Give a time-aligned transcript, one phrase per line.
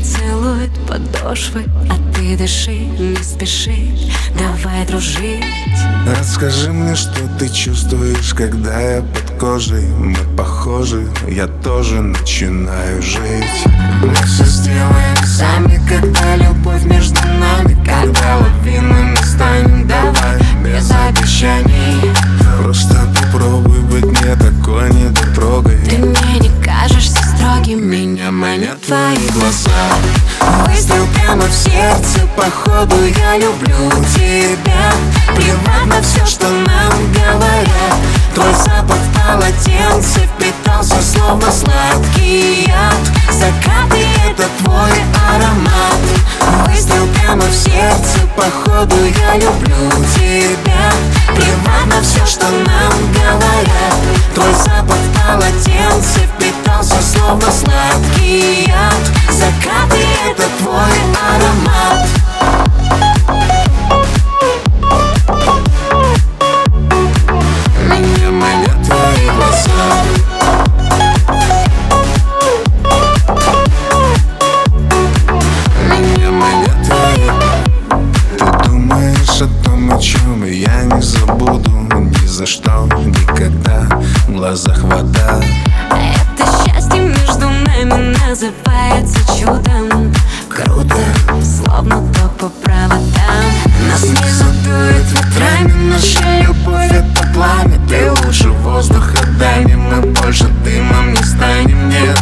[0.00, 3.88] целует подошвы А ты дыши, не спеши,
[4.38, 5.44] давай дружить.
[6.18, 9.86] Расскажи мне, что ты чувствуешь, когда я под кожей.
[9.88, 13.64] Мы похожи, я тоже начинаю жить.
[14.02, 17.51] Мы все сделаем сами, когда любовь между нами
[29.32, 29.70] глаза.
[30.66, 34.92] Выстрел прямо в сердце, походу я люблю тебя.
[35.34, 37.94] Плевать на все, что нам говорят.
[38.34, 42.94] Твой запах в полотенце впитался, словно сладкий яд.
[43.30, 44.92] Закаты— это твой
[45.34, 46.66] аромат.
[46.66, 50.90] Выстрел прямо в сердце, походу я люблю тебя.
[51.34, 53.94] Плевать на все, что нам говорят.
[54.34, 54.91] Твой запах
[82.98, 83.86] никогда
[84.26, 85.40] В глазах вода.
[85.90, 90.12] Это счастье между нами называется чудом.
[90.48, 90.96] Круто,
[91.42, 93.44] словно ток по проводам
[93.88, 96.90] Нас не задует ветрами Наша любовь.
[96.90, 102.18] Это пламя Ты лучше воздуха дай мне Мы больше дымом не станем, нет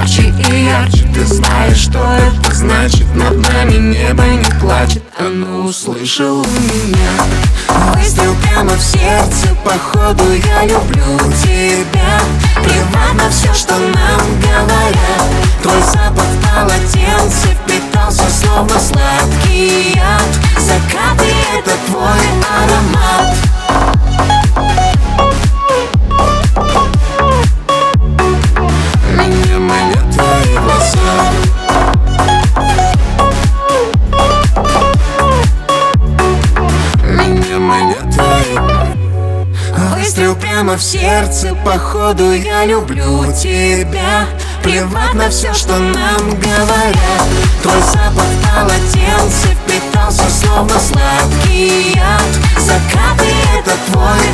[0.00, 1.06] Ярче и ярче.
[1.12, 3.04] Ты знаешь, что это значит.
[3.14, 5.02] Над нами небо не плачет.
[5.18, 7.92] Оно услышало меня.
[7.94, 9.48] Выстрел прямо в сердце.
[9.62, 12.18] Походу я люблю тебя.
[12.62, 15.28] Плевать на все, что нам говорят.
[15.62, 15.82] Твой
[40.10, 44.26] Выстрел прямо в сердце, походу я люблю тебя.
[44.60, 47.28] Плевать на все, что нам говорят.
[47.62, 52.24] Твой запах полотенце впитался, словно сладкий яд.
[52.58, 54.30] Закаты— это твой